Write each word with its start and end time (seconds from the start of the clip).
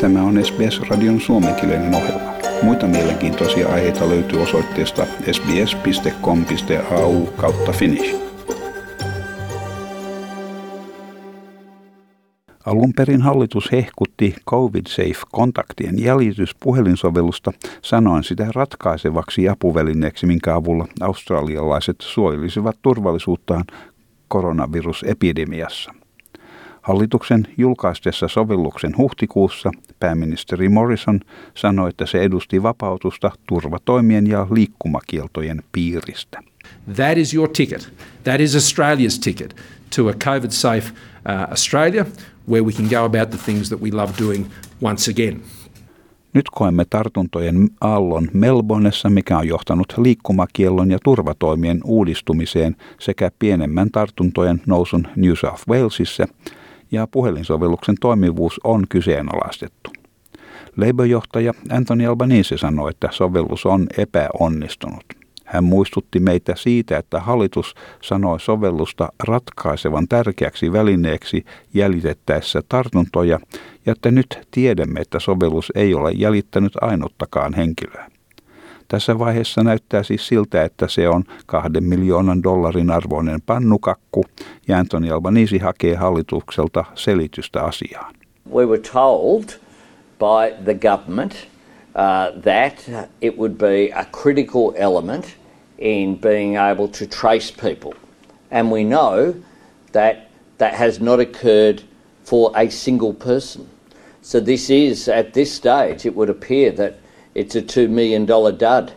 Tämä 0.00 0.22
on 0.22 0.44
SBS-radion 0.44 1.20
suomenkielinen 1.20 1.94
ohjelma. 1.94 2.32
Muita 2.62 2.86
mielenkiintoisia 2.86 3.68
aiheita 3.68 4.08
löytyy 4.08 4.42
osoitteesta 4.42 5.06
sbs.com.au 5.32 7.26
kautta 7.26 7.72
finnish. 7.72 8.14
Alun 12.66 12.92
perin 12.96 13.22
hallitus 13.22 13.72
hehkutti 13.72 14.34
COVID-Safe-kontaktien 14.50 16.02
jäljityspuhelinsovellusta 16.02 17.52
sanoen 17.82 18.24
sitä 18.24 18.46
ratkaisevaksi 18.54 19.48
apuvälineeksi, 19.48 20.26
minkä 20.26 20.54
avulla 20.54 20.86
australialaiset 21.00 21.96
suojelisivat 22.00 22.76
turvallisuuttaan 22.82 23.64
koronavirusepidemiassa. 24.28 25.94
Hallituksen 26.82 27.46
julkaistessa 27.56 28.28
sovelluksen 28.28 28.96
huhtikuussa 28.96 29.70
pääministeri 30.00 30.68
Morrison 30.68 31.20
sanoi, 31.54 31.88
että 31.88 32.06
se 32.06 32.22
edusti 32.22 32.62
vapautusta 32.62 33.30
turvatoimien 33.46 34.26
ja 34.26 34.46
liikkumakieltojen 34.50 35.62
piiristä. 35.72 36.42
That 36.96 37.18
is 37.18 37.34
your 37.34 37.48
ticket. 37.48 37.92
That 38.24 38.40
is 38.40 38.54
Australia's 38.54 39.20
ticket 39.24 39.56
to 39.96 40.08
a 40.08 40.12
COVID 40.12 40.50
safe 40.50 40.92
uh, 41.28 41.50
Australia 41.50 42.06
where 42.48 42.64
we 42.64 42.72
can 42.72 42.86
go 42.88 43.04
about 43.04 43.30
the 43.30 43.38
things 43.44 43.68
that 43.68 43.80
we 43.80 43.90
love 43.90 44.12
doing 44.18 44.46
once 44.82 45.10
again. 45.10 45.40
Nyt 46.34 46.50
koemme 46.50 46.84
tartuntojen 46.90 47.68
aallon 47.80 48.28
Melbourneessa, 48.32 49.10
mikä 49.10 49.38
on 49.38 49.48
johtanut 49.48 49.94
liikkumakiellon 49.96 50.90
ja 50.90 50.98
turvatoimien 51.04 51.80
uudistumiseen 51.84 52.76
sekä 53.00 53.30
pienemmän 53.38 53.90
tartuntojen 53.90 54.62
nousun 54.66 55.08
New 55.16 55.32
South 55.34 55.68
Walesissa– 55.68 56.26
ja 56.92 57.06
puhelinsovelluksen 57.06 57.94
toimivuus 58.00 58.60
on 58.64 58.84
kyseenalaistettu. 58.88 59.90
Labour-johtaja 60.76 61.52
Anthony 61.70 62.06
Albanese 62.06 62.58
sanoi, 62.58 62.90
että 62.90 63.08
sovellus 63.12 63.66
on 63.66 63.86
epäonnistunut. 63.98 65.04
Hän 65.44 65.64
muistutti 65.64 66.20
meitä 66.20 66.54
siitä, 66.56 66.98
että 66.98 67.20
hallitus 67.20 67.74
sanoi 68.02 68.40
sovellusta 68.40 69.08
ratkaisevan 69.24 70.08
tärkeäksi 70.08 70.72
välineeksi 70.72 71.44
jäljitettäessä 71.74 72.62
tartuntoja 72.68 73.40
ja 73.86 73.92
että 73.92 74.10
nyt 74.10 74.48
tiedämme, 74.50 75.00
että 75.00 75.20
sovellus 75.20 75.72
ei 75.74 75.94
ole 75.94 76.10
jäljittänyt 76.10 76.72
ainuttakaan 76.80 77.54
henkilöä. 77.54 78.10
Tässä 78.90 79.18
vaiheessa 79.18 79.62
näyttää 79.62 80.02
siis 80.02 80.26
siltä, 80.26 80.64
että 80.64 80.88
se 80.88 81.08
on 81.08 81.24
kahden 81.46 81.84
miljoonan 81.84 82.42
dollarin 82.42 82.90
arvoinen 82.90 83.40
pannukakku 83.46 84.24
ja 84.68 84.78
Anthony 84.78 85.10
Albanese 85.10 85.58
hakee 85.58 85.94
hallitukselta 85.94 86.84
selitystä 86.94 87.62
asiaan. 87.62 88.14
We 88.54 88.66
were 88.66 88.82
told 88.92 89.44
by 90.18 90.64
the 90.64 90.74
government 90.74 91.32
uh, 91.32 92.42
that 92.42 93.06
it 93.20 93.36
would 93.38 93.52
be 93.52 93.92
a 93.94 94.04
critical 94.22 94.72
element 94.74 95.24
in 95.78 96.18
being 96.18 96.56
able 96.58 96.88
to 96.88 97.06
trace 97.20 97.54
people. 97.62 97.92
And 98.50 98.70
we 98.70 98.84
know 98.84 99.34
that 99.92 100.16
that 100.58 100.74
has 100.74 101.00
not 101.00 101.20
occurred 101.20 101.78
for 102.24 102.52
a 102.56 102.70
single 102.70 103.12
person. 103.12 103.66
So 104.22 104.40
this 104.40 104.70
is, 104.70 105.08
at 105.08 105.32
this 105.32 105.54
stage, 105.54 106.06
it 106.06 106.16
would 106.16 106.30
appear 106.30 106.72
that 106.72 106.94
it's 107.34 107.56
a 107.56 107.62
$2 107.62 107.88
million 107.88 108.26
dud. 108.26 108.92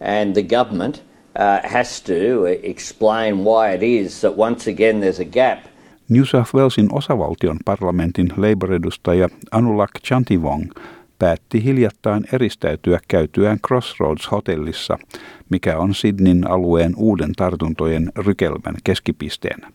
And 0.00 0.34
the 0.34 0.42
government 0.42 1.02
uh, 1.38 1.60
has 1.64 2.00
to 2.02 2.44
explain 2.62 3.44
why 3.44 3.74
it 3.74 3.82
is 3.82 4.20
that 4.20 4.36
once 4.36 4.70
again 4.70 5.00
there's 5.00 5.20
a 5.20 5.24
gap. 5.24 5.58
New 6.08 6.24
South 6.24 6.54
Walesin 6.54 6.88
osavaltion 6.92 7.58
parlamentin 7.64 8.28
Labour-edustaja 8.36 9.28
Anulak 9.50 9.90
Chantivong 10.04 10.70
päätti 11.18 11.64
hiljattain 11.64 12.24
eristäytyä 12.32 13.00
käytyään 13.08 13.58
Crossroads-hotellissa, 13.66 14.98
mikä 15.50 15.78
on 15.78 15.94
Sydneyn 15.94 16.50
alueen 16.50 16.92
uuden 16.96 17.32
tartuntojen 17.32 18.12
rykelmän 18.16 18.74
keskipisteenä. 18.84 19.72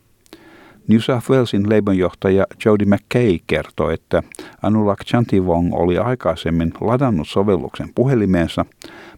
New 0.91 1.00
South 1.00 1.29
Walesin 1.29 1.69
Labour-johtaja 1.69 2.46
Jody 2.66 2.85
McKay 2.85 3.40
kertoi, 3.47 3.94
että 3.94 4.24
Anulak 4.62 5.06
Chantivong 5.06 5.74
oli 5.74 5.97
aikaisemmin 5.97 6.74
ladannut 6.81 7.28
sovelluksen 7.28 7.90
puhelimeensa, 7.96 8.66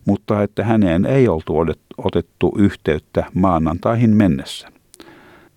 mutta 0.05 0.43
että 0.43 0.63
häneen 0.63 1.05
ei 1.05 1.27
oltu 1.27 1.53
otettu 1.97 2.53
yhteyttä 2.57 3.25
maanantaihin 3.33 4.09
mennessä. 4.09 4.69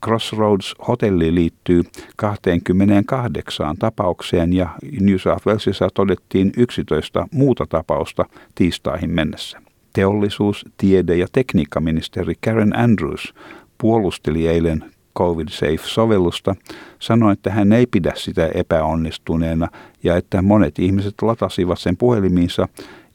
Crossroads-hotelli 0.05 1.35
liittyy 1.35 1.83
28 2.17 3.77
tapaukseen 3.79 4.53
ja 4.53 4.69
New 5.01 5.17
South 5.17 5.47
Walesissa 5.47 5.89
todettiin 5.95 6.53
11 6.57 7.29
muuta 7.33 7.67
tapausta 7.69 8.25
tiistaihin 8.55 9.11
mennessä. 9.11 9.59
Teollisuus-, 9.93 10.65
tiede- 10.77 11.17
ja 11.17 11.27
tekniikkaministeri 11.33 12.35
Karen 12.45 12.79
Andrews 12.79 13.35
puolusteli 13.79 14.49
eilen 14.49 14.96
COVID 15.19 15.49
Safe-sovellusta, 15.49 16.55
sanoi, 16.99 17.33
että 17.33 17.51
hän 17.51 17.73
ei 17.73 17.87
pidä 17.87 18.13
sitä 18.17 18.49
epäonnistuneena 18.55 19.69
ja 20.03 20.17
että 20.17 20.43
monet 20.43 20.79
ihmiset 20.79 21.15
latasivat 21.23 21.79
sen 21.79 21.97
puhelimiinsa 21.97 22.69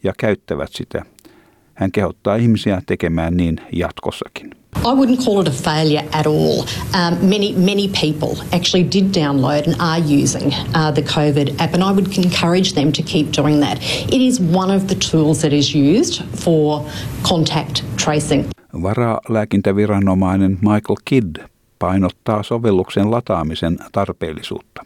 ja 0.04 0.14
käyttävät 0.18 0.70
sitä. 0.72 1.06
Hän 1.74 1.92
kehottaa 1.92 2.36
ihmisiä 2.36 2.82
tekemään 2.86 3.38
niin 3.38 3.58
jatkossakin. 3.74 4.52
I 4.78 4.96
wouldn't 4.96 5.26
call 5.26 5.42
it 5.42 5.48
a 5.48 5.52
failure 5.52 6.04
at 6.12 6.26
all. 6.26 6.64
Um, 6.94 7.30
many, 7.30 7.54
many 7.54 7.88
people 7.88 8.44
actually 8.52 8.84
did 8.84 9.14
download 9.14 9.68
and 9.68 9.76
are 9.80 10.00
using 10.24 10.48
uh, 10.48 10.92
the 10.94 11.02
COVID 11.02 11.50
app, 11.60 11.74
and 11.74 11.84
I 11.84 11.92
would 11.92 12.08
encourage 12.18 12.74
them 12.74 12.92
to 12.92 13.04
keep 13.04 13.28
doing 13.38 13.60
that. 13.60 13.78
It 14.12 14.22
is 14.22 14.40
one 14.40 14.76
of 14.76 14.88
the 14.88 14.96
tools 14.96 15.42
that 15.42 15.54
is 15.54 15.76
used 15.76 16.24
for 16.36 16.86
contact 17.24 17.84
tracing. 18.06 18.46
Varalääkintäviranomainen 18.74 20.52
Michael 20.62 20.98
Kidd 21.06 21.51
painottaa 21.82 22.44
sovelluksen 22.44 23.12
lataamisen 23.12 23.80
tarpeellisuutta. 23.92 24.86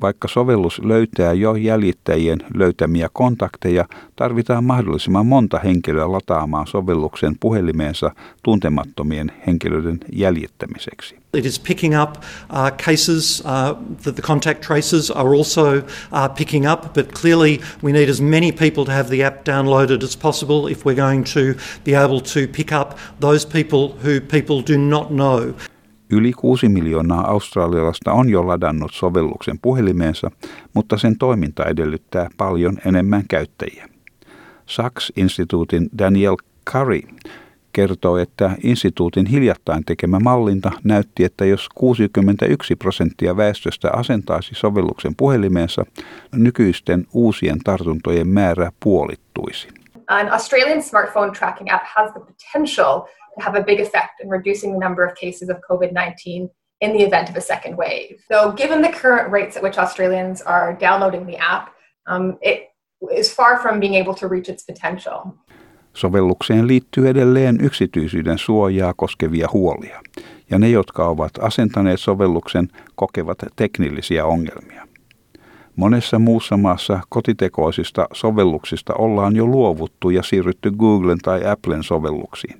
Vaikka 0.00 0.28
sovellus 0.28 0.80
löytää 0.84 1.32
jo 1.32 1.54
jäljittäjien 1.54 2.38
löytämiä 2.54 3.08
kontakteja, 3.12 3.84
tarvitaan 4.16 4.64
mahdollisimman 4.64 5.26
monta 5.26 5.58
henkilöä 5.58 6.12
lataamaan 6.12 6.66
sovelluksen 6.66 7.36
puhelimeensa 7.40 8.10
tuntemattomien 8.42 9.32
henkilöiden 9.46 10.00
jäljittämiseksi. 10.12 11.16
It 11.34 11.46
is 11.46 11.60
picking 11.60 12.02
up 12.02 12.10
uh, 12.16 12.76
cases 12.86 13.40
uh, 13.40 13.96
that 14.02 14.14
the 14.14 14.22
contact 14.22 14.60
tracers 14.60 15.10
are 15.10 15.28
also 15.28 15.76
uh, 15.76 15.82
picking 16.38 16.72
up, 16.72 16.80
but 16.94 17.12
clearly 17.20 17.60
we 17.84 17.92
need 17.92 18.08
as 18.08 18.20
many 18.20 18.52
people 18.52 18.84
to 18.84 18.92
have 18.92 19.08
the 19.08 19.24
app 19.26 19.36
downloaded 19.48 20.04
as 20.04 20.16
possible 20.16 20.72
if 20.72 20.84
we're 20.84 21.02
going 21.02 21.24
to 21.24 21.54
be 21.84 21.94
able 21.94 22.20
to 22.20 22.48
pick 22.52 22.72
up 22.72 22.98
those 23.20 23.46
people 23.46 23.88
who 24.04 24.20
people 24.20 24.62
do 24.66 24.78
not 24.78 25.10
know. 25.10 25.54
Yli 26.10 26.32
6 26.32 26.68
miljoonaa 26.68 27.30
australialaista 27.30 28.12
on 28.12 28.28
jo 28.28 28.46
ladannut 28.46 28.92
sovelluksen 28.94 29.58
puhelimeensa, 29.62 30.30
mutta 30.74 30.98
sen 30.98 31.18
toiminta 31.18 31.64
edellyttää 31.64 32.28
paljon 32.36 32.78
enemmän 32.86 33.22
käyttäjiä. 33.28 33.88
Sachs-instituutin 34.66 35.88
Daniel 35.98 36.36
Curry 36.70 37.00
kertoo, 37.72 38.16
että 38.18 38.50
instituutin 38.62 39.26
hiljattain 39.26 39.84
tekemä 39.84 40.18
mallinta 40.20 40.70
näytti, 40.84 41.24
että 41.24 41.44
jos 41.44 41.68
61 41.74 42.76
prosenttia 42.76 43.36
väestöstä 43.36 43.90
asentaisi 43.92 44.54
sovelluksen 44.54 45.14
puhelimeensa, 45.16 45.84
nykyisten 46.34 47.06
uusien 47.12 47.58
tartuntojen 47.58 48.28
määrä 48.28 48.72
puolittuisi. 48.80 49.68
An 50.06 50.32
Australian 50.32 50.82
smartphone 50.82 51.32
tracking 51.32 51.72
app 51.72 51.84
has 51.96 52.12
the 52.12 52.20
potential 52.20 53.00
have 53.40 53.54
a 53.54 53.62
big 53.62 53.80
effect 53.80 54.20
in 54.22 54.28
reducing 54.28 54.72
the 54.72 54.78
number 54.78 55.04
of 55.04 55.14
cases 55.16 55.48
of 55.48 55.56
COVID 55.70 55.92
19 55.92 56.50
in 56.80 56.92
the 56.92 57.02
event 57.02 57.28
of 57.28 57.36
a 57.36 57.40
second 57.40 57.76
wave. 57.76 58.20
So, 58.32 58.52
given 58.52 58.82
the 58.82 58.92
current 58.92 59.32
rates 59.32 59.56
at 59.56 59.62
which 59.62 59.78
Australians 59.78 60.42
are 60.42 60.76
downloading 60.80 61.26
the 61.26 61.36
app, 61.36 61.74
um, 62.06 62.38
it 62.40 62.68
is 63.16 63.34
far 63.34 63.58
from 63.58 63.80
being 63.80 63.94
able 63.94 64.14
to 64.14 64.28
reach 64.28 64.48
its 64.48 64.64
potential. 64.64 65.20
Sovellukseen 65.94 66.66
liittyy 66.66 67.08
edelleen 67.08 67.58
yksityisyyden 67.60 68.38
suojaa 68.38 68.94
koskevia 68.96 69.48
huolia, 69.52 70.00
ja 70.50 70.58
ne, 70.58 70.68
jotka 70.68 71.08
ovat 71.08 71.32
asentaneet 71.40 72.00
sovelluksen, 72.00 72.68
kokevat 72.94 73.38
teknillisiä 73.56 74.26
ongelmia. 74.26 74.88
Monessa 75.76 76.18
muussa 76.18 76.56
maassa 76.56 77.00
kotitekoisista 77.08 78.06
sovelluksista 78.12 78.94
ollaan 78.94 79.36
jo 79.36 79.46
luovuttu 79.46 80.10
ja 80.10 80.22
siirrytty 80.22 80.70
Googlen 80.70 81.18
tai 81.18 81.46
Applen 81.46 81.82
sovelluksiin. 81.82 82.58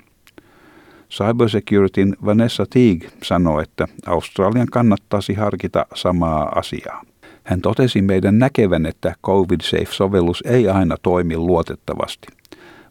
Cybersecurityn 1.10 2.16
Vanessa 2.24 2.66
Teague 2.70 3.10
sanoi, 3.22 3.62
että 3.62 3.88
Australian 4.06 4.66
kannattaisi 4.66 5.34
harkita 5.34 5.86
samaa 5.94 6.52
asiaa. 6.54 7.02
Hän 7.44 7.60
totesi 7.60 8.02
meidän 8.02 8.38
näkevän, 8.38 8.86
että 8.86 9.14
COVID-Safe-sovellus 9.26 10.42
ei 10.46 10.68
aina 10.68 10.96
toimi 11.02 11.36
luotettavasti. 11.36 12.26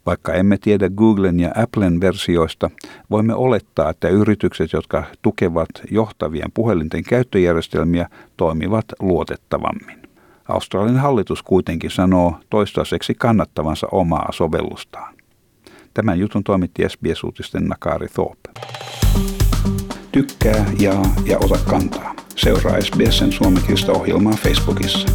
Vaikka 0.06 0.34
emme 0.34 0.58
tiedä 0.58 0.90
Googlen 0.90 1.40
ja 1.40 1.52
Applen 1.56 2.02
versioista, 2.02 2.70
voimme 3.10 3.34
olettaa, 3.34 3.90
että 3.90 4.10
yritykset, 4.10 4.74
jotka 4.74 5.04
tukevat 5.22 5.70
johtavien 5.92 6.52
puhelinten 6.54 7.04
käyttöjärjestelmiä, 7.04 8.10
toimivat 8.38 8.86
luotettavammin. 9.00 10.02
Australian 10.48 10.98
hallitus 10.98 11.44
kuitenkin 11.44 11.92
sanoo 11.92 12.36
toistaiseksi 12.50 13.16
kannattavansa 13.16 13.88
omaa 13.92 14.30
sovellustaan. 14.32 15.17
Tämän 15.98 16.20
jutun 16.20 16.44
toimitti 16.44 16.84
SBS-uutisten 16.90 17.68
Nakari 17.68 18.08
Thorpe. 18.08 18.50
Tykkää, 20.12 20.66
jaa 20.80 21.14
ja 21.26 21.38
ota 21.38 21.58
kantaa. 21.70 22.16
Seuraa 22.36 22.82
SBSn 22.82 23.32
suomenkielistä 23.32 23.92
ohjelmaa 23.92 24.34
Facebookissa. 24.34 25.08